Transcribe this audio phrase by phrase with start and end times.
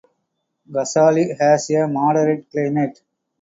[0.67, 2.99] Kasauli has a moderate climate.